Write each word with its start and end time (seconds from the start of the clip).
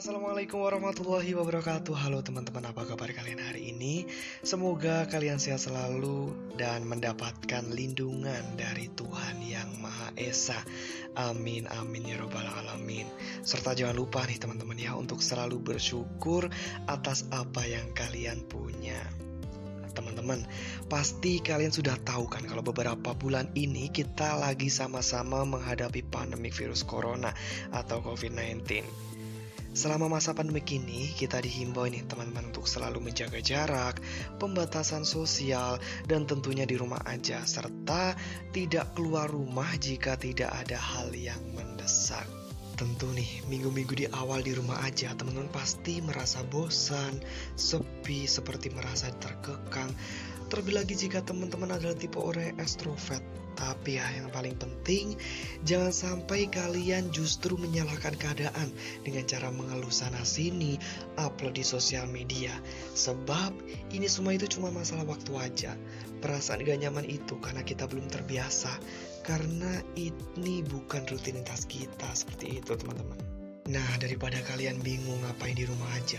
Assalamualaikum 0.00 0.64
warahmatullahi 0.64 1.36
wabarakatuh. 1.36 1.92
Halo 1.92 2.24
teman-teman 2.24 2.72
apa 2.72 2.88
kabar 2.88 3.12
kalian 3.12 3.36
hari 3.36 3.68
ini? 3.68 4.08
Semoga 4.40 5.04
kalian 5.04 5.36
sehat 5.36 5.60
selalu 5.60 6.32
Dan 6.56 6.88
mendapatkan 6.88 7.68
lindungan 7.68 8.40
dari 8.56 8.88
Tuhan 8.96 9.44
yang 9.44 9.68
Maha 9.76 10.08
Esa. 10.16 10.56
Amin 11.20 11.68
amin 11.68 12.08
ya 12.08 12.16
robbal 12.16 12.48
alamin. 12.48 13.04
Serta 13.44 13.76
jangan 13.76 13.92
lupa 13.92 14.24
nih 14.24 14.40
teman-teman 14.40 14.80
ya 14.80 14.96
Untuk 14.96 15.20
selalu 15.20 15.60
bersyukur 15.60 16.48
atas 16.88 17.28
apa 17.28 17.60
yang 17.68 17.92
kalian 17.92 18.40
punya. 18.48 19.04
Teman-teman, 19.92 20.48
pasti 20.88 21.44
kalian 21.44 21.76
sudah 21.76 22.00
tahu 22.00 22.24
kan 22.24 22.48
kalau 22.48 22.64
beberapa 22.64 23.12
bulan 23.12 23.52
ini 23.52 23.92
kita 23.92 24.40
lagi 24.40 24.72
sama-sama 24.72 25.44
menghadapi 25.44 26.00
pandemi 26.08 26.48
virus 26.48 26.88
corona 26.88 27.36
atau 27.68 28.00
COVID-19. 28.00 29.09
Selama 29.70 30.10
masa 30.10 30.34
pandemi 30.34 30.66
ini, 30.66 31.14
kita 31.14 31.38
dihimbau 31.38 31.86
ini 31.86 32.02
teman-teman 32.02 32.50
untuk 32.50 32.66
selalu 32.66 32.98
menjaga 33.06 33.38
jarak, 33.38 34.02
pembatasan 34.42 35.06
sosial, 35.06 35.78
dan 36.10 36.26
tentunya 36.26 36.66
di 36.66 36.74
rumah 36.74 36.98
aja, 37.06 37.46
serta 37.46 38.18
tidak 38.50 38.98
keluar 38.98 39.30
rumah 39.30 39.70
jika 39.78 40.18
tidak 40.18 40.50
ada 40.50 40.74
hal 40.74 41.14
yang 41.14 41.38
mendesak. 41.54 42.26
Tentu 42.74 43.14
nih, 43.14 43.46
minggu-minggu 43.46 43.94
di 43.94 44.06
awal 44.10 44.42
di 44.42 44.58
rumah 44.58 44.82
aja, 44.82 45.14
teman-teman 45.14 45.54
pasti 45.54 46.02
merasa 46.02 46.42
bosan, 46.50 47.22
sepi, 47.54 48.26
seperti 48.26 48.74
merasa 48.74 49.14
terkekang. 49.22 49.94
Terlebih 50.50 50.82
lagi 50.82 50.98
jika 50.98 51.22
teman-teman 51.22 51.70
adalah 51.78 51.94
tipe 51.94 52.18
orang 52.18 52.50
yang 52.50 52.58
extrovert, 52.58 53.22
tapi 53.54 54.02
ya 54.02 54.06
yang 54.18 54.34
paling 54.34 54.58
penting 54.58 55.14
jangan 55.62 55.94
sampai 55.94 56.50
kalian 56.50 57.06
justru 57.14 57.54
menyalahkan 57.54 58.18
keadaan 58.18 58.74
dengan 59.06 59.22
cara 59.30 59.54
mengeluh 59.54 59.94
sana 59.94 60.26
sini, 60.26 60.74
upload 61.22 61.54
di 61.54 61.62
sosial 61.62 62.10
media. 62.10 62.50
Sebab 62.98 63.54
ini 63.94 64.10
semua 64.10 64.34
itu 64.34 64.50
cuma 64.50 64.74
masalah 64.74 65.06
waktu 65.06 65.30
aja. 65.38 65.78
Perasaan 66.18 66.66
gak 66.66 66.82
nyaman 66.82 67.06
itu 67.06 67.38
karena 67.38 67.62
kita 67.62 67.86
belum 67.86 68.10
terbiasa. 68.10 68.74
Karena 69.22 69.78
ini 69.94 70.66
bukan 70.66 71.06
rutinitas 71.06 71.62
kita 71.70 72.10
seperti 72.10 72.58
itu 72.58 72.74
teman-teman. 72.74 73.40
Nah, 73.70 73.86
daripada 74.02 74.34
kalian 74.50 74.82
bingung 74.82 75.22
ngapain 75.22 75.54
di 75.54 75.62
rumah 75.62 75.86
aja, 75.94 76.18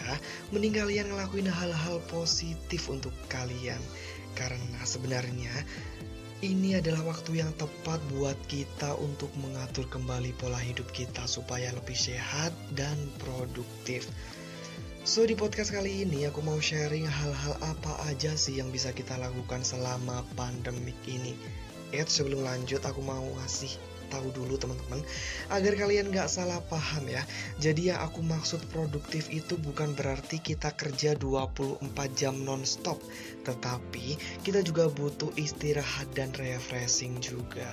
mending 0.55 0.71
kalian 0.71 1.11
ngelakuin 1.11 1.51
hal-hal 1.51 1.99
positif 2.07 2.87
untuk 2.87 3.11
kalian. 3.27 3.81
Karena 4.33 4.81
sebenarnya 4.83 5.53
ini 6.41 6.73
adalah 6.73 7.05
waktu 7.05 7.37
yang 7.37 7.53
tepat 7.53 8.01
buat 8.09 8.33
kita 8.49 8.97
untuk 8.97 9.29
mengatur 9.37 9.85
kembali 9.93 10.33
pola 10.41 10.57
hidup 10.57 10.89
kita 10.89 11.29
supaya 11.29 11.69
lebih 11.69 11.93
sehat 11.93 12.49
dan 12.73 12.97
produktif. 13.21 14.09
So 15.05 15.25
di 15.25 15.37
podcast 15.37 15.73
kali 15.73 16.05
ini 16.05 16.25
aku 16.29 16.41
mau 16.41 16.57
sharing 16.57 17.05
hal-hal 17.05 17.57
apa 17.61 18.05
aja 18.09 18.33
sih 18.33 18.57
yang 18.57 18.73
bisa 18.73 18.89
kita 18.93 19.17
lakukan 19.21 19.61
selama 19.61 20.25
pandemik 20.37 20.97
ini. 21.05 21.37
Eh 21.93 22.05
sebelum 22.05 22.41
lanjut 22.41 22.81
aku 22.85 23.05
mau 23.05 23.21
ngasih 23.41 23.90
tahu 24.11 24.27
dulu 24.35 24.59
teman-teman 24.59 24.99
agar 25.47 25.73
kalian 25.79 26.11
gak 26.11 26.27
salah 26.27 26.59
paham 26.67 27.07
ya. 27.07 27.23
Jadi 27.63 27.89
yang 27.95 28.03
aku 28.03 28.19
maksud 28.21 28.59
produktif 28.69 29.31
itu 29.31 29.55
bukan 29.55 29.95
berarti 29.95 30.43
kita 30.43 30.75
kerja 30.75 31.15
24 31.15 31.79
jam 32.13 32.35
non-stop, 32.43 32.99
tetapi 33.47 34.19
kita 34.43 34.59
juga 34.59 34.91
butuh 34.91 35.31
istirahat 35.39 36.11
dan 36.11 36.35
refreshing 36.35 37.15
juga. 37.23 37.71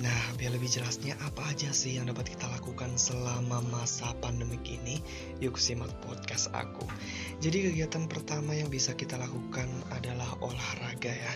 Nah, 0.00 0.24
biar 0.40 0.56
lebih 0.56 0.72
jelasnya 0.72 1.12
apa 1.20 1.52
aja 1.52 1.68
sih 1.68 2.00
yang 2.00 2.08
dapat 2.08 2.32
kita 2.32 2.48
lakukan 2.48 2.96
selama 2.96 3.60
masa 3.68 4.16
pandemik 4.24 4.64
ini? 4.64 5.04
Yuk 5.44 5.60
simak 5.60 5.92
podcast 6.00 6.48
aku. 6.56 6.88
Jadi 7.44 7.68
kegiatan 7.68 8.08
pertama 8.08 8.56
yang 8.56 8.72
bisa 8.72 8.96
kita 8.96 9.20
lakukan 9.20 9.68
adalah 9.92 10.32
olahraga 10.40 11.12
ya. 11.12 11.32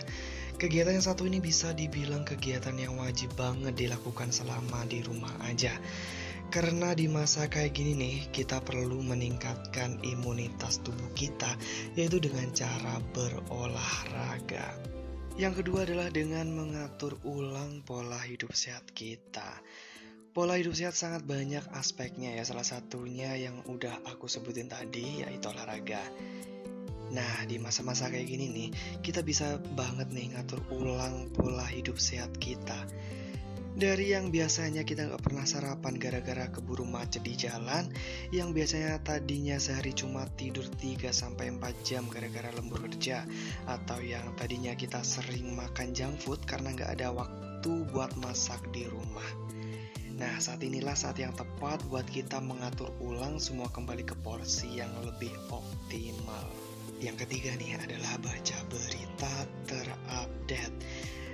Kegiatan 0.57 0.97
yang 0.97 1.05
satu 1.05 1.29
ini 1.29 1.37
bisa 1.37 1.69
dibilang 1.69 2.25
kegiatan 2.25 2.73
yang 2.73 2.97
wajib 2.97 3.29
banget 3.37 3.77
dilakukan 3.77 4.33
selama 4.33 4.89
di 4.89 5.05
rumah 5.05 5.29
aja. 5.45 5.69
Karena 6.49 6.97
di 6.97 7.05
masa 7.05 7.45
kayak 7.45 7.77
gini 7.77 7.93
nih, 7.93 8.17
kita 8.33 8.65
perlu 8.65 9.05
meningkatkan 9.05 10.01
imunitas 10.01 10.81
tubuh 10.81 11.13
kita, 11.13 11.53
yaitu 11.93 12.17
dengan 12.17 12.49
cara 12.57 12.97
berolahraga. 13.13 14.73
Yang 15.37 15.61
kedua 15.61 15.85
adalah 15.85 16.09
dengan 16.09 16.49
mengatur 16.49 17.21
ulang 17.21 17.85
pola 17.85 18.17
hidup 18.25 18.49
sehat 18.57 18.89
kita. 18.97 19.61
Pola 20.33 20.57
hidup 20.57 20.73
sehat 20.73 20.97
sangat 20.97 21.21
banyak 21.21 21.61
aspeknya 21.77 22.33
ya, 22.33 22.41
salah 22.41 22.65
satunya 22.65 23.37
yang 23.37 23.61
udah 23.69 24.09
aku 24.09 24.25
sebutin 24.25 24.73
tadi 24.73 25.21
yaitu 25.21 25.53
olahraga. 25.53 26.01
Nah, 27.11 27.47
di 27.47 27.55
masa-masa 27.55 28.11
kayak 28.11 28.27
gini 28.27 28.51
nih, 28.51 28.69
kita 28.99 29.23
bisa 29.23 29.59
banget 29.79 30.11
nih 30.11 30.35
ngatur 30.35 30.59
ulang 30.75 31.31
pola 31.31 31.63
hidup 31.63 31.95
sehat 31.95 32.35
kita. 32.35 32.75
Dari 33.77 34.09
yang 34.09 34.33
biasanya 34.33 34.81
kita 34.81 35.05
nggak 35.05 35.21
pernah 35.21 35.45
sarapan 35.45 36.01
gara-gara 36.01 36.49
keburu 36.49 36.81
macet 36.81 37.21
di 37.21 37.37
jalan, 37.37 37.85
yang 38.33 38.49
biasanya 38.49 38.97
tadinya 39.05 39.61
sehari 39.61 39.93
cuma 39.93 40.25
tidur 40.33 40.65
3-4 40.65 41.13
jam 41.85 42.09
gara-gara 42.09 42.49
lembur 42.57 42.81
kerja, 42.89 43.21
atau 43.69 44.01
yang 44.01 44.33
tadinya 44.33 44.73
kita 44.73 45.05
sering 45.05 45.53
makan 45.53 45.93
junk 45.93 46.17
food 46.17 46.41
karena 46.49 46.73
nggak 46.73 46.89
ada 46.97 47.13
waktu 47.13 47.85
buat 47.93 48.17
masak 48.17 48.65
di 48.73 48.89
rumah. 48.89 49.29
Nah, 50.17 50.41
saat 50.41 50.65
inilah 50.65 50.97
saat 50.97 51.21
yang 51.21 51.37
tepat 51.37 51.77
buat 51.85 52.09
kita 52.09 52.41
mengatur 52.41 52.89
ulang 52.97 53.37
semua 53.37 53.69
kembali 53.69 54.01
ke 54.01 54.17
porsi 54.25 54.81
yang 54.81 54.89
lebih 55.05 55.29
optimal. 55.53 56.49
Yang 56.97 57.29
ketiga 57.29 57.53
nih 57.61 57.77
adalah 57.77 58.17
baca 58.25 58.57
berita 58.73 59.33
terupdate. 59.69 60.77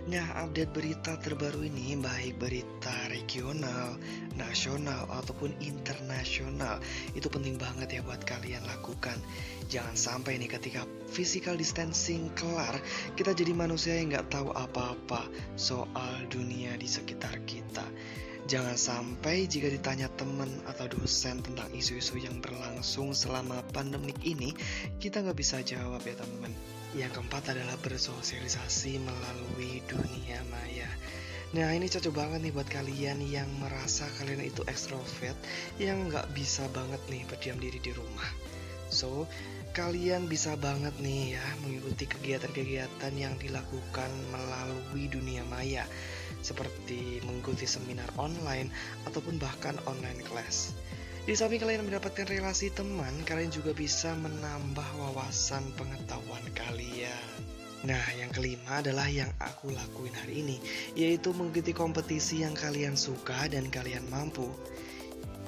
Nah, 0.03 0.43
update 0.43 0.75
berita 0.75 1.15
terbaru 1.15 1.63
ini 1.63 1.95
baik 1.95 2.35
berita 2.35 2.91
regional, 3.07 3.95
nasional, 4.35 5.07
ataupun 5.07 5.55
internasional. 5.63 6.83
Itu 7.15 7.31
penting 7.31 7.55
banget 7.55 7.95
ya 7.95 8.01
buat 8.03 8.19
kalian 8.27 8.67
lakukan. 8.67 9.15
Jangan 9.71 9.95
sampai 9.95 10.35
nih 10.43 10.51
ketika 10.51 10.83
physical 11.07 11.55
distancing 11.55 12.27
kelar 12.35 12.75
Kita 13.15 13.31
jadi 13.31 13.55
manusia 13.55 13.95
yang 13.95 14.11
nggak 14.11 14.27
tahu 14.27 14.51
apa-apa 14.51 15.23
soal 15.55 16.13
dunia 16.27 16.75
di 16.75 16.85
sekitar 16.91 17.39
kita 17.47 17.87
Jangan 18.43 18.75
sampai 18.75 19.47
jika 19.47 19.71
ditanya 19.71 20.11
teman 20.19 20.51
atau 20.67 20.91
dosen 20.91 21.39
tentang 21.39 21.71
isu-isu 21.71 22.19
yang 22.19 22.43
berlangsung 22.43 23.15
selama 23.15 23.63
pandemik 23.71 24.19
ini, 24.27 24.51
kita 24.99 25.23
nggak 25.23 25.39
bisa 25.39 25.63
jawab 25.63 26.03
ya 26.03 26.11
teman. 26.19 26.51
Yang 26.91 27.17
keempat 27.17 27.55
adalah 27.55 27.79
bersosialisasi 27.79 28.99
melalui 28.99 29.79
dunia 29.87 30.43
maya. 30.51 30.91
Nah 31.55 31.71
ini 31.71 31.87
cocok 31.87 32.11
banget 32.11 32.43
nih 32.43 32.53
buat 32.53 32.67
kalian 32.67 33.23
yang 33.23 33.47
merasa 33.63 34.11
kalian 34.19 34.43
itu 34.43 34.65
ekstrovert 34.67 35.37
yang 35.79 36.11
nggak 36.11 36.27
bisa 36.35 36.67
banget 36.75 36.99
nih 37.07 37.23
berdiam 37.29 37.55
diri 37.61 37.79
di 37.79 37.95
rumah. 37.95 38.27
So, 38.91 39.25
kalian 39.73 40.29
bisa 40.29 40.53
banget 40.53 40.93
nih 41.01 41.33
ya 41.33 41.45
mengikuti 41.65 42.05
kegiatan-kegiatan 42.05 43.13
yang 43.17 43.33
dilakukan 43.41 44.11
melalui 44.29 45.09
dunia 45.09 45.41
maya 45.49 45.81
seperti 46.45 47.17
mengikuti 47.25 47.65
seminar 47.65 48.05
online 48.21 48.69
ataupun 49.09 49.41
bahkan 49.41 49.73
online 49.89 50.21
class. 50.29 50.77
Di 51.25 51.33
samping 51.33 51.65
kalian 51.65 51.89
mendapatkan 51.89 52.29
relasi 52.29 52.69
teman, 52.69 53.09
kalian 53.25 53.49
juga 53.49 53.73
bisa 53.73 54.13
menambah 54.13 54.85
wawasan 54.99 55.65
pengetahuan 55.73 56.45
kalian. 56.53 57.25
Nah, 57.87 58.03
yang 58.19 58.29
kelima 58.29 58.83
adalah 58.83 59.09
yang 59.09 59.31
aku 59.41 59.73
lakuin 59.73 60.13
hari 60.13 60.43
ini, 60.45 60.59
yaitu 60.99 61.33
mengikuti 61.33 61.73
kompetisi 61.73 62.45
yang 62.45 62.53
kalian 62.53 62.93
suka 62.93 63.47
dan 63.49 63.71
kalian 63.73 64.03
mampu. 64.11 64.51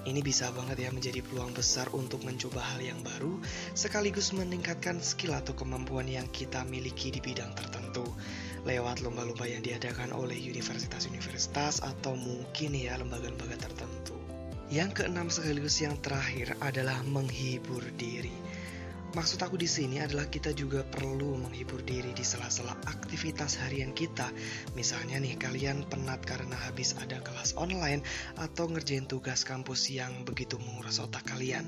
Ini 0.05 0.21
bisa 0.21 0.53
banget 0.53 0.85
ya 0.85 0.93
menjadi 0.93 1.25
peluang 1.25 1.57
besar 1.57 1.89
untuk 1.97 2.21
mencoba 2.21 2.61
hal 2.61 2.77
yang 2.77 3.01
baru, 3.01 3.41
sekaligus 3.73 4.37
meningkatkan 4.37 5.01
skill 5.01 5.33
atau 5.33 5.57
kemampuan 5.57 6.05
yang 6.05 6.29
kita 6.29 6.61
miliki 6.61 7.09
di 7.09 7.17
bidang 7.17 7.57
tertentu 7.57 8.05
lewat 8.65 9.01
lomba-lomba 9.01 9.49
yang 9.49 9.65
diadakan 9.65 10.13
oleh 10.13 10.37
universitas-universitas 10.37 11.81
atau 11.81 12.13
mungkin 12.13 12.77
ya 12.77 12.97
lembaga-lembaga 13.01 13.65
tertentu. 13.69 14.17
Yang 14.69 15.01
keenam 15.01 15.29
sekaligus 15.29 15.77
yang 15.81 15.97
terakhir 16.01 16.57
adalah 16.61 17.01
menghibur 17.05 17.85
diri. 17.97 18.33
Maksud 19.13 19.37
aku 19.43 19.59
di 19.59 19.69
sini 19.69 20.01
adalah 20.01 20.25
kita 20.25 20.55
juga 20.57 20.81
perlu 20.81 21.37
menghibur 21.37 21.85
diri 21.85 22.15
di 22.15 22.25
sela-sela 22.25 22.73
aktivitas 22.89 23.61
harian 23.61 23.93
kita. 23.93 24.31
Misalnya 24.73 25.21
nih, 25.21 25.37
kalian 25.37 25.85
penat 25.85 26.25
karena 26.25 26.57
habis 26.65 26.97
ada 26.97 27.21
kelas 27.21 27.53
online 27.59 28.01
atau 28.41 28.65
ngerjain 28.65 29.05
tugas 29.05 29.45
kampus 29.45 29.93
yang 29.93 30.25
begitu 30.25 30.57
menguras 30.57 30.97
otak 30.97 31.27
kalian. 31.29 31.67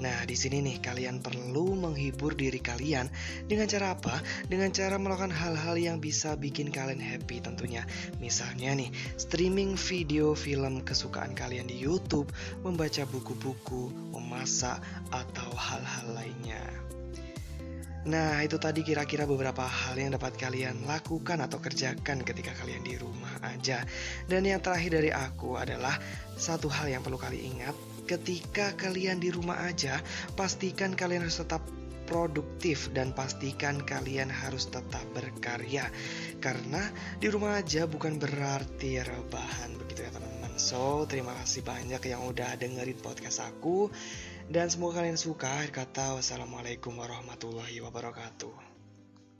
Nah, 0.00 0.24
di 0.24 0.32
sini 0.32 0.64
nih 0.64 0.80
kalian 0.80 1.20
perlu 1.20 1.76
menghibur 1.76 2.32
diri 2.32 2.56
kalian 2.56 3.12
dengan 3.44 3.68
cara 3.68 3.92
apa? 3.92 4.16
Dengan 4.48 4.72
cara 4.72 4.96
melakukan 4.96 5.28
hal-hal 5.28 5.76
yang 5.76 6.00
bisa 6.00 6.34
bikin 6.40 6.72
kalian 6.72 7.04
happy 7.04 7.44
tentunya. 7.44 7.84
Misalnya 8.16 8.72
nih, 8.72 8.88
streaming 9.20 9.76
video 9.76 10.32
film 10.32 10.80
kesukaan 10.80 11.36
kalian 11.36 11.68
di 11.68 11.76
YouTube, 11.76 12.32
membaca 12.64 13.04
buku-buku, 13.12 13.92
memasak, 14.16 14.80
atau 15.12 15.52
hal-hal 15.52 16.16
lainnya. 16.16 16.64
Nah, 18.00 18.40
itu 18.40 18.56
tadi 18.56 18.80
kira-kira 18.80 19.28
beberapa 19.28 19.60
hal 19.60 20.00
yang 20.00 20.16
dapat 20.16 20.32
kalian 20.40 20.88
lakukan 20.88 21.36
atau 21.44 21.60
kerjakan 21.60 22.24
ketika 22.24 22.56
kalian 22.56 22.80
di 22.80 22.96
rumah 22.96 23.36
aja. 23.44 23.84
Dan 24.24 24.48
yang 24.48 24.64
terakhir 24.64 24.96
dari 24.96 25.12
aku 25.12 25.60
adalah 25.60 26.00
satu 26.32 26.72
hal 26.72 26.88
yang 26.88 27.04
perlu 27.04 27.20
kalian 27.20 27.60
ingat, 27.60 27.76
ketika 28.10 28.74
kalian 28.74 29.22
di 29.22 29.30
rumah 29.30 29.70
aja, 29.70 30.02
pastikan 30.34 30.98
kalian 30.98 31.22
harus 31.22 31.38
tetap 31.38 31.62
produktif 32.10 32.90
dan 32.90 33.14
pastikan 33.14 33.78
kalian 33.86 34.26
harus 34.26 34.66
tetap 34.66 35.06
berkarya. 35.14 35.86
Karena 36.42 36.82
di 37.22 37.30
rumah 37.30 37.62
aja 37.62 37.86
bukan 37.86 38.18
berarti 38.18 38.98
rebahan 38.98 39.78
begitu 39.78 40.02
ya 40.02 40.10
teman-teman. 40.10 40.58
So 40.58 41.06
terima 41.06 41.38
kasih 41.38 41.62
banyak 41.62 42.02
yang 42.10 42.26
udah 42.26 42.58
dengerin 42.58 42.98
podcast 42.98 43.46
aku. 43.46 43.86
Dan 44.50 44.66
semoga 44.66 45.06
kalian 45.06 45.14
suka 45.14 45.62
kata 45.70 46.18
wassalamualaikum 46.18 46.98
warahmatullahi 46.98 47.78
wabarakatuh 47.78 48.69